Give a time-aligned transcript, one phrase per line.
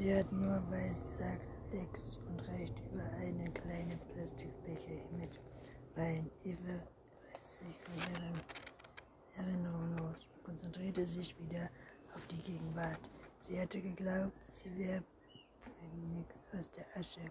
[0.00, 1.04] Sie hat nur weiß,
[1.70, 5.38] Dex und reicht über einen kleinen Plastikbecher mit
[5.94, 6.30] Wein.
[6.42, 6.72] Eva
[7.28, 8.40] reißt sich von ihren
[9.36, 11.68] Erinnerungen los und konzentrierte sich wieder
[12.14, 12.98] auf die Gegenwart.
[13.40, 15.04] Sie hatte geglaubt, sie wäre
[15.78, 17.30] Phönix aus der Asche,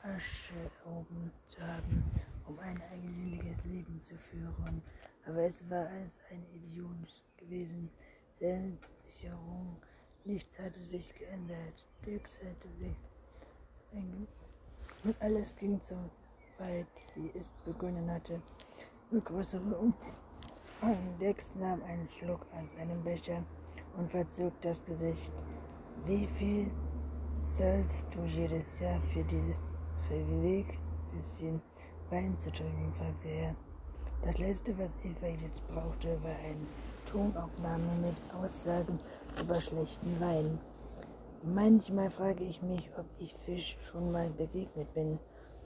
[0.00, 2.02] Asche erhoben zu haben,
[2.46, 4.82] um ein eigenständiges Leben zu führen.
[5.26, 7.90] Aber es war als ein Idiot gewesen.
[8.38, 9.76] Selbstsicherung,
[10.30, 11.86] nichts hatte sich geändert.
[12.06, 12.94] Dix hatte sich
[15.02, 15.96] und alles ging so
[16.58, 18.40] weit, wie es begonnen hatte.
[19.10, 21.18] Mit größeren Umfang.
[21.20, 23.42] Dex nahm einen Schluck aus einem Becher
[23.96, 25.32] und verzog das Gesicht.
[26.06, 26.70] Wie viel
[27.32, 29.54] zahlst du jedes Jahr für diese
[30.06, 30.78] Privileg,
[31.12, 31.60] bisschen
[32.10, 32.92] Wein zu trinken?
[32.98, 33.54] fragte er.
[34.22, 36.66] Das letzte, was Eva jetzt brauchte, war eine
[37.06, 38.98] Tonaufnahme mit Aussagen
[39.38, 40.58] über schlechten Wein.
[41.42, 45.18] Manchmal frage ich mich, ob ich Fisch schon mal begegnet bin,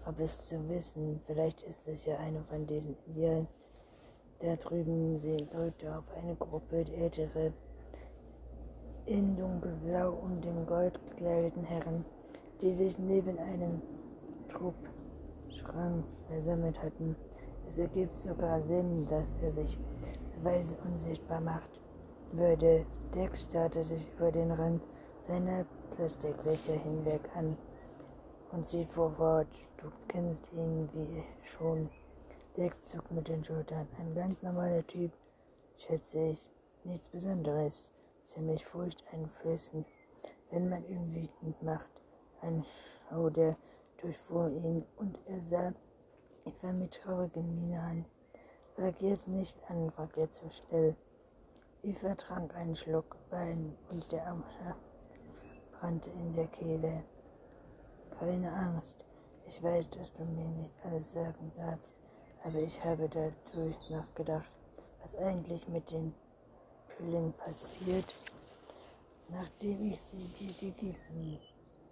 [0.06, 1.20] ob es zu wissen.
[1.27, 3.48] Vielleicht ist es ja eine von diesen Indianern.
[4.41, 7.53] Da drüben, sie drückte auf eine Gruppe ältere,
[9.06, 12.05] in dunkelblau und dem Gold gekleideten Herren,
[12.60, 13.83] die sich neben einem
[14.48, 17.16] Truppschrank versammelt hatten.
[17.66, 19.78] Es ergibt sogar Sinn, dass er sich
[20.42, 21.83] weise unsichtbar macht
[22.36, 22.86] würde.
[23.14, 24.82] Dex starrte sich über den Rand
[25.27, 25.64] seiner
[25.96, 27.56] Plastikbecher hinweg an
[28.52, 29.48] und sie fort.
[29.76, 31.91] Du kennst ihn wie schon.
[32.56, 33.86] Dex zuckt mit den Schultern.
[33.98, 35.12] Ein ganz normaler Typ,
[35.76, 36.50] schätze ich.
[36.84, 37.92] Nichts Besonderes.
[38.24, 39.86] Ziemlich furchteinflößend,
[40.50, 41.91] wenn man ihn wütend macht.
[42.41, 42.64] Ein
[43.08, 43.56] Schauder
[44.00, 45.72] durchfuhr ihn und er sah
[46.46, 48.04] Eva mit traurigen Miene an.
[48.76, 50.96] Frag jetzt nicht an, fragt er zu schnell.
[51.84, 54.74] Eva trank einen Schluck Wein und der Amscher
[55.72, 57.04] brannte in der Kehle.
[58.18, 59.04] Keine Angst,
[59.46, 61.92] ich weiß, dass du mir nicht alles sagen darfst,
[62.42, 64.50] aber ich habe dadurch nachgedacht,
[65.03, 66.14] was eigentlich mit den
[66.97, 68.14] Pillen passiert,
[69.28, 71.38] nachdem ich sie dir gegeben.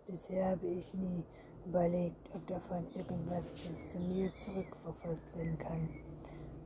[0.06, 1.22] Bisher habe ich nie
[1.66, 5.88] überlegt, ob davon irgendwas bis zu mir zurückverfolgt werden kann.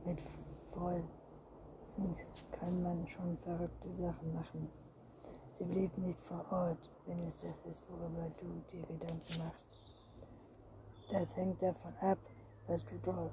[0.05, 0.19] Mit
[1.97, 2.17] Vollzins
[2.51, 4.69] kann man schon verrückte Sachen machen.
[5.57, 9.73] Sie blieb nicht vor Ort, wenn es das ist, worüber du dir Gedanken machst.
[11.11, 12.19] Das hängt davon ab,
[12.67, 13.31] was du dort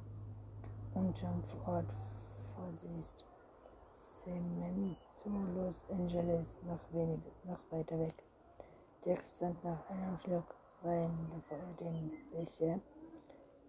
[0.94, 1.86] unten vor Ort
[2.54, 3.24] vorsiehst.
[3.92, 4.96] Cemento
[5.54, 8.14] Los Angeles, noch wenig, noch weiter weg.
[9.04, 12.80] Dirk stand nach einem Schluck Wein, bevor er den Becher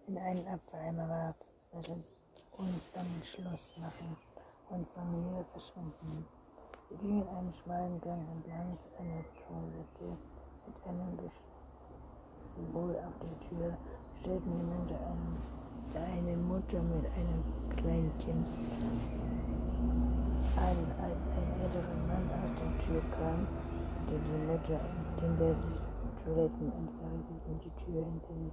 [0.06, 1.36] in einen Abfalleimer warf.
[1.72, 2.12] Lass uns,
[2.56, 4.16] uns damit Schluss machen
[4.70, 6.26] und von mir verschwinden.
[6.88, 10.16] Sie gingen einen schmalen Gang entlang zu einer Toilette
[10.66, 11.30] mit einem
[12.54, 13.76] Symbol auf der Tür,
[14.20, 14.98] stellten hinunter
[15.94, 17.42] eine, eine Mutter mit einem
[17.76, 19.00] kleinen Kind an.
[20.56, 23.46] Als ein älterer Mann aus der Tür kam,
[24.00, 28.52] hatte die Mutter und Kinder die Toiletten und verriegelten die Tür hinter sich.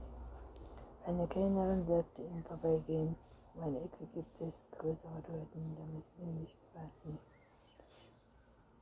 [1.05, 3.15] Eine Kellnerin sagte im Vorbeigehen,
[3.55, 7.17] meine Ecke gibt es größere Toiletten, da müssen wir nicht warten.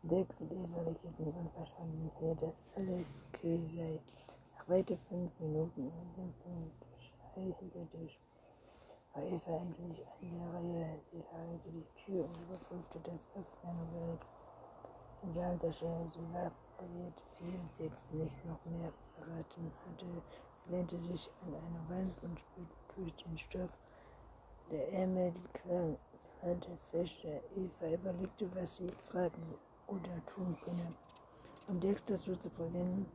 [0.04, 4.00] Dirk und Eva lächelten unverstanden, hier, dass alles okay sei.
[4.58, 6.92] Nach weiter fünf Minuten in dem Punkt
[7.60, 8.08] hinter der
[9.14, 11.00] war Eva endlich an der Reihe.
[11.12, 14.20] Sie halte die Tür und überprüfte das Öffnungsgerät.
[15.24, 20.24] In der Halterstelle, sie war verwirrt, viel Text nicht noch mehr verraten hatte.
[20.54, 23.70] Sie lehnte sich an eine Wand und spürte durch den Stoff
[24.72, 24.88] der
[26.44, 27.42] der Fächer.
[27.56, 29.44] Eva überlegte, was sie fragen
[29.88, 30.94] oder tun könne,
[31.68, 33.06] um Dex dazu zu bringen,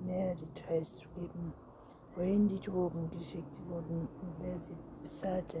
[0.00, 1.52] mehr Details zu geben,
[2.14, 5.58] wohin die Drogen geschickt wurden und wer sie bezahlte,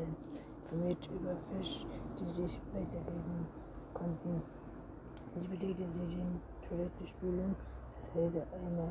[0.62, 1.84] informiert über Fisch,
[2.18, 3.46] die sich weitergeben
[3.92, 4.42] konnten.
[5.34, 7.54] Sie belegte sie den Toilettenspülen,
[7.94, 8.90] das helle einer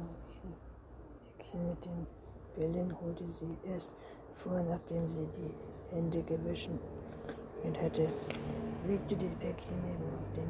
[1.56, 2.08] mit den
[2.56, 3.90] Bällen holte sie erst
[4.36, 6.80] vor, nachdem sie die Hände gewaschen
[7.82, 8.08] hatte.
[8.84, 10.50] Sie legte die Päckchen neben auf den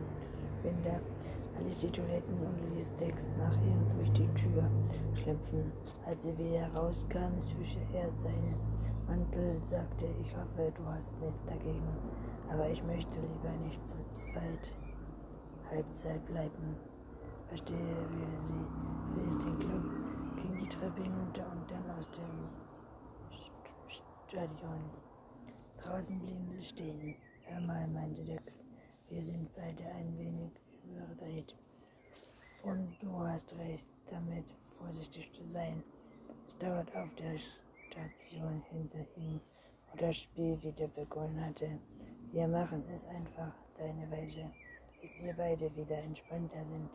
[0.60, 1.00] Spender,
[1.56, 4.64] verließ die Toiletten und ließ Dex nach ihr durch die Tür
[5.14, 5.72] schlüpfen.
[6.06, 8.56] Als sie wieder rauskam, wischte er seinen
[9.08, 11.88] Mantel, sagte, ich hoffe, du hast nichts dagegen,
[12.52, 14.72] aber ich möchte lieber nicht zu zweit
[15.70, 16.76] Halbzeit bleiben.
[17.48, 18.54] Verstehe, würde sie,
[19.14, 19.84] verließ den Club,
[20.38, 22.50] ging die Treppe hinunter und dann aus dem
[24.28, 25.05] Stadion.
[25.86, 27.16] Draußen blieben sie stehen.
[27.44, 28.64] Hör mal, meinte Dex,
[29.10, 30.52] wir sind beide ein wenig
[30.84, 31.54] überdreht.
[32.64, 34.46] Und du hast recht damit,
[34.80, 35.84] vorsichtig zu sein.
[36.48, 39.40] Es dauert auf der Station hinter ihm,
[39.92, 41.80] wo das Spiel wieder begonnen hatte.
[42.32, 44.52] Wir machen es einfach deine Weise,
[45.02, 46.90] bis wir beide wieder entspannter sind.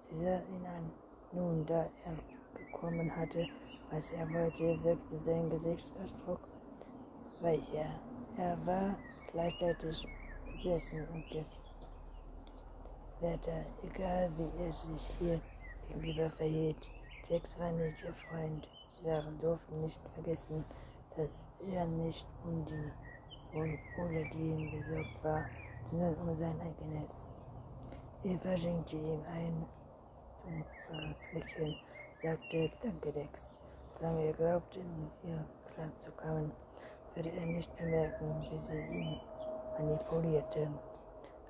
[0.00, 0.90] Sie sah ihn an.
[1.30, 2.18] Nun, da er
[2.52, 3.46] bekommen hatte,
[3.92, 6.40] was er wollte, wirkte sein Gesichtsausdruck
[7.40, 8.00] weicher.
[8.36, 8.96] Er war
[9.30, 10.08] gleichzeitig
[10.50, 11.24] besessen und
[13.20, 15.40] gefährter, egal wie er sich hier
[15.88, 16.88] gegenüber verhielt.
[17.28, 18.68] Jax war nicht ihr Freund.
[19.04, 20.64] Waren, durften nicht vergessen,
[21.16, 22.90] dass er nicht um die
[23.52, 25.44] Wohlergehen besorgt war,
[25.90, 27.26] sondern um sein eigenes.
[28.24, 29.66] Eva schenkte ihm ein
[30.42, 33.58] dunkleres Lächeln und sagte Danke, Dex.
[33.98, 35.44] Solange er glaubte, mit ihr
[35.74, 36.50] klarzukommen,
[37.14, 39.20] würde er nicht bemerken, wie sie ihn
[39.78, 40.68] manipulierte.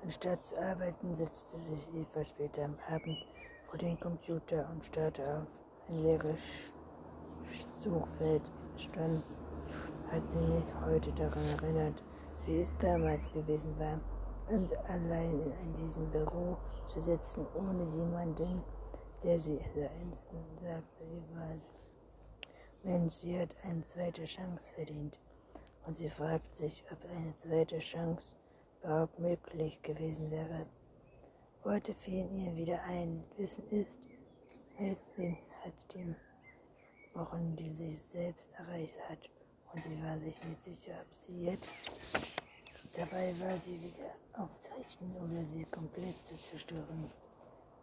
[0.03, 3.17] Anstatt zu arbeiten, setzte sich Eva später am Abend
[3.67, 5.47] vor den Computer und starrte auf
[5.89, 6.39] ein leeres
[7.81, 8.51] Suchfeld.
[8.77, 9.23] Stand
[10.11, 12.03] hat sie mich heute daran erinnert,
[12.45, 13.99] wie es damals gewesen war,
[14.47, 16.57] ganz allein in diesem Büro
[16.87, 18.61] zu sitzen, ohne jemanden,
[19.23, 20.27] der sie erinnerst,
[20.57, 21.55] sagte Eva.
[22.83, 25.17] Mensch, sie hat eine zweite Chance verdient.
[25.85, 28.35] Und sie fragt sich, ob eine zweite Chance
[28.81, 30.65] überhaupt möglich gewesen wäre.
[31.63, 33.23] Worte fielen ihr wieder ein.
[33.37, 33.97] Wissen ist,
[34.77, 36.15] Edwin hat die
[37.13, 39.29] Wochen, die sie selbst erreicht hat
[39.73, 41.79] und sie war sich nicht sicher, ob sie jetzt
[42.95, 47.09] dabei war, sie wieder aufzeichnen oder sie komplett zu zerstören.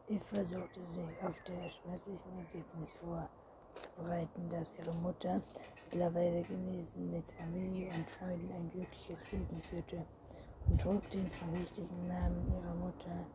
[0.08, 2.93] Eve versuchte sich auf das schmerzliche Ergebnis
[3.72, 5.40] vorzubereiten, dass ihre Mutter
[5.90, 10.04] mittlerweile genesen mit Familie und Freunden ein glückliches Leben führte
[10.69, 13.26] und trug den vernichtlichen Namen ihrer Mutter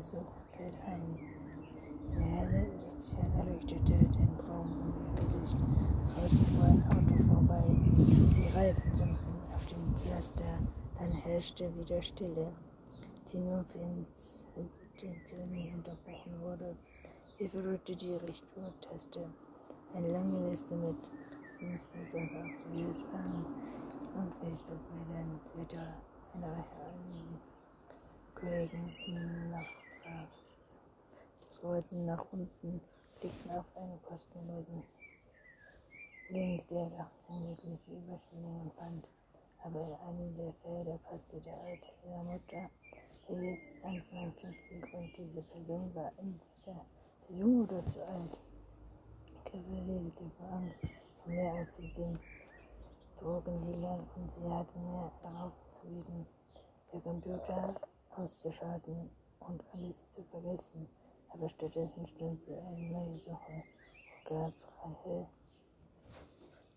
[0.00, 1.18] Suchfeld ein.
[2.14, 5.56] Ihr helle Lichtchen erleuchtete den Raum um ihr Gesicht.
[6.16, 7.62] Außen fuhr ein Auto vorbei.
[7.98, 10.58] Die Reifen sanken auf dem Pflaster.
[10.98, 12.52] Dann herrschte wieder Stille,
[13.32, 16.76] die nur für den Training unterbrochen wurde.
[17.38, 19.28] Er berührte die Richtung-Taste.
[19.94, 20.96] Eine lange Liste mit
[21.60, 23.44] Videos an
[24.14, 25.86] und Facebook-Bildern, Twitter,
[26.34, 27.38] eine Reihe
[28.34, 29.70] Kollegen nach
[31.50, 32.80] Scrollten nach unten,
[33.20, 34.82] klickten auf einen kostenlosen
[36.30, 36.90] Link, der
[37.28, 39.06] 18 mögliche Überschwemmungen fand.
[39.62, 42.70] Aber in einem der Felder passte der Alte ihrer Mutter,
[43.28, 46.86] der jetzt Anfang 50 und diese Person war entweder
[47.26, 48.38] zu jung oder zu alt.
[49.46, 50.84] Redete vor Angst
[51.26, 52.18] mehr als sie den
[53.18, 56.26] Drogendealern und sie hatten mehr darauf zu legen,
[56.92, 57.74] der Computer
[58.16, 59.10] auszuschalten
[59.40, 60.88] und alles zu vergessen.
[61.30, 63.62] Aber stattdessen stand sie eine neue Suche
[64.18, 64.52] und gab
[64.82, 65.26] Rahel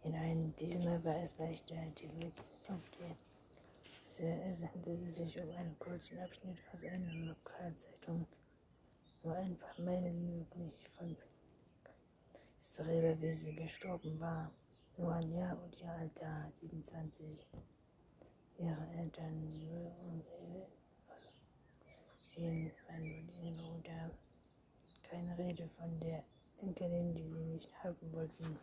[0.01, 0.53] hinein.
[0.59, 2.39] Diesmal war es leichter, die Blick
[2.69, 3.15] auf die
[4.17, 8.25] es handelte sich um einen kurzen Abschnitt aus einer Lokalzeitung,
[9.23, 11.17] nur ein paar Meilen nördlich von
[12.71, 14.51] Strebe, wie sie gestorben war.
[14.97, 17.47] Nur ein Jahr und ihr Alter, 27.
[18.57, 19.33] Ihre Eltern
[20.09, 20.23] und
[21.07, 21.29] also,
[22.35, 22.71] ihren,
[23.41, 24.11] ihren Bruder.
[25.03, 26.23] Keine Rede von der
[26.61, 28.57] Enkelin, die sie nicht haben wollten.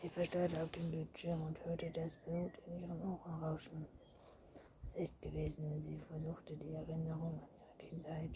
[0.00, 3.86] Sie verstarrte auf den Bildschirm und hörte das Blut in ihren Ohren rauschen.
[4.02, 8.30] Es ist echt gewesen, wenn sie versuchte, die Erinnerung an ihre Kindheit,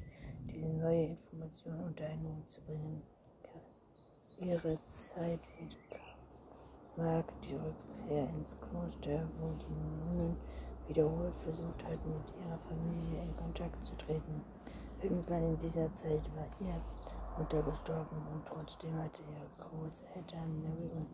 [0.51, 3.03] diese neue Information unter einen Hut zu bringen.
[4.41, 5.77] Ihre Zeit mit
[6.97, 10.37] Mark die Rückkehr ins Kloster, wo die Nonnen
[10.87, 14.43] wiederholt versucht hatten, mit ihrer Familie in Kontakt zu treten.
[15.03, 16.81] Irgendwann in dieser Zeit war ihr
[17.37, 21.07] Mutter gestorben und trotzdem hatte ihre Großeltern Mary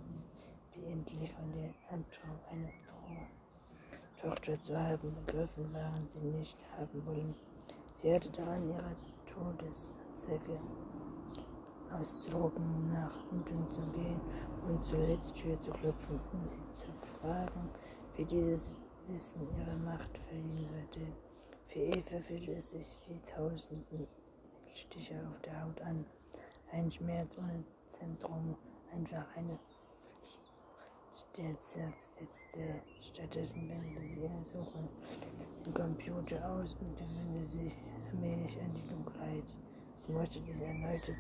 [0.75, 2.71] die endlich von der Antraum eine
[4.21, 7.35] Tochter zu haben begriffen waren, sie nicht haben wollen.
[7.95, 10.59] Sie hatte daran, ihre Todeszwecke
[12.01, 14.21] auszudrucken, nach unten zu gehen
[14.69, 16.87] und zur Letztür zu klopfen, um sie zu
[17.21, 17.69] fragen,
[18.17, 18.75] wie dieses
[19.09, 21.01] Wissen ihre Macht verliehen sollte.
[21.69, 23.87] Für Eva fühlte es sich wie tausend
[24.75, 26.05] Stiche auf der Haut an.
[26.73, 28.57] Ein Schmerz ohne Zentrum,
[28.93, 29.59] einfach eine
[31.37, 32.83] der zerfetzte.
[33.01, 34.89] Stattdessen wendete sie ihre Suche
[35.65, 37.77] den Computer aus und gewöhnte sich
[38.11, 39.57] allmählich an die Dunkelheit.
[39.97, 41.15] Sie musste diese erneute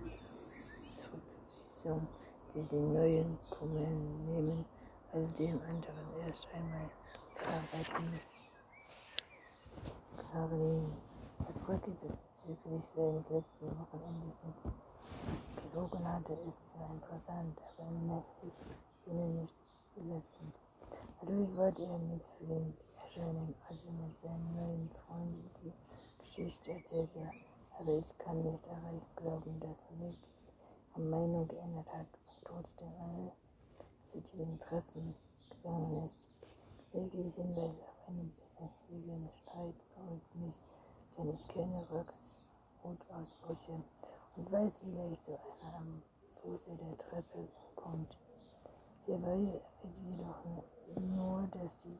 [1.84, 2.08] Zurückweisung,
[2.54, 4.64] diese neuen Kummeln nehmen,
[5.12, 6.88] also dem anderen erst einmal
[7.36, 8.20] verarbeiten.
[10.32, 10.94] Karin,
[11.68, 14.34] Rücke bezüglich seines letzten Wochenendes
[15.74, 18.52] davon hatte, ist zwar interessant, aber im menschlichen
[19.04, 19.54] Sinne nicht
[19.94, 20.54] belastend.
[21.20, 25.72] Dadurch wollte er mitfühlen erscheinen, als er mit seinen neuen Freunden die
[26.24, 27.30] Geschichte erzählte.
[27.78, 30.33] Aber ich kann nicht erreicht glauben, dass er
[30.94, 33.32] wirklich seine Meinung geändert hat und trotzdem alle
[34.10, 35.14] zu diesem Treffen
[35.50, 36.28] gegangen ist.
[36.92, 40.54] Lediglich Hinweise auf einen bisherigen Streit verrückt mich,
[41.16, 42.30] denn ich kenne Rocks
[42.82, 43.82] Wutausbrüche
[44.36, 46.02] und weiß, wie leicht so einer am
[46.42, 48.16] Fuße der Treppe kommt.
[49.06, 49.60] Hierbei erwähnt
[50.10, 50.44] jedoch
[51.00, 51.98] nur, dass sie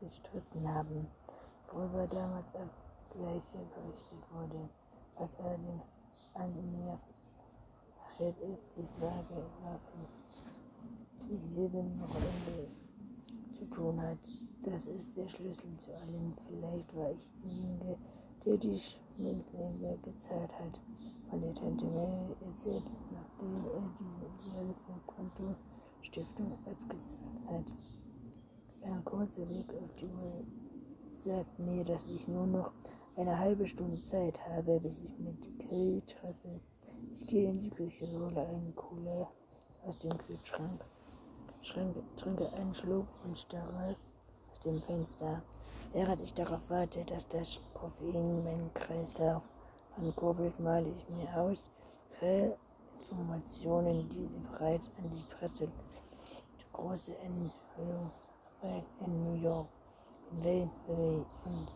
[0.00, 1.06] gestritten haben,
[1.72, 2.70] worüber damals auf
[3.10, 4.68] Gleiche berichtet wurde.
[5.16, 5.90] Was allerdings
[6.34, 6.98] an mir
[8.18, 9.80] hält, ist die Frage, was
[11.28, 12.68] mit jedem Rolle
[13.58, 14.18] zu tun hat.
[14.64, 16.34] Das ist der Schlüssel zu allem.
[16.48, 17.96] Vielleicht war ich diejenige,
[18.44, 20.80] der die Schmindländer gezahlt hat.
[21.30, 25.54] Meine Tante Mary erzählt, nachdem er diese Ideale von Konto
[26.02, 27.72] Stiftung abgezahlt hat.
[28.82, 30.44] Ein kurzer Blick auf die Uhr
[31.10, 32.72] sagt mir, dass ich nur noch
[33.16, 36.60] eine halbe Stunde Zeit habe, bis ich mit Kay treffe.
[37.14, 39.30] Ich gehe in die Küche, hole einen Cola
[39.86, 40.84] aus dem Kühlschrank,
[41.62, 43.94] Schrank, trinke einen Schluck und starre
[44.50, 45.40] aus dem Fenster,
[45.92, 49.44] während ich darauf warte, dass das Koffein meinen Kreislauf
[49.96, 51.64] ankurbelt, male ich mir aus
[52.18, 58.24] Quellinformationen, die bereits an die Presse die große Enthüllungs
[58.60, 59.68] Zeit in New York,
[60.32, 61.68] in Lately und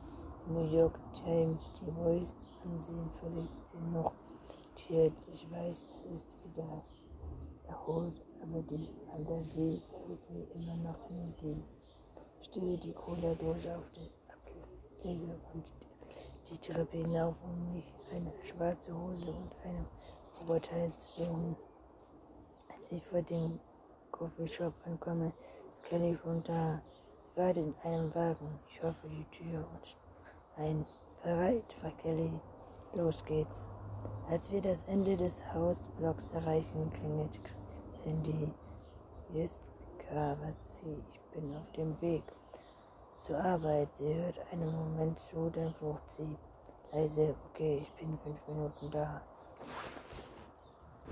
[0.46, 3.08] New York Times die Voice ansehen.
[3.20, 4.12] Völlig dennoch
[4.88, 5.12] notiert.
[5.32, 6.82] Ich weiß, es ist wieder
[7.68, 11.62] erholt, aber die Fantasie fällt mir immer noch Ideen.
[12.42, 15.64] Stehe die Cola-Dose auf den Ablege und
[16.50, 19.86] die Treppe hinauf, um mich eine schwarze Hose und einem
[20.42, 21.56] Oberteil zu suchen.
[22.74, 23.58] Als ich vor dem
[24.12, 25.32] Coffeeshop ankomme,
[25.74, 26.80] ist Kelly schon da.
[27.34, 28.58] Sie wartet in einem Wagen.
[28.70, 29.96] Ich hoffe, die Tür und
[30.56, 30.86] ein
[31.22, 32.32] bereit war Kelly.
[32.94, 33.68] Los geht's.
[34.30, 37.38] Als wir das Ende des Hausblocks erreichen, klingelt
[38.02, 38.52] Cindy.
[39.30, 41.02] Jiska, was sie?
[41.10, 42.24] Ich bin auf dem Weg
[43.16, 43.88] zur Arbeit.
[43.96, 46.36] Sie hört einen Moment zu, dann flucht sie
[46.92, 47.34] leise.
[47.46, 49.22] Okay, ich bin fünf Minuten da.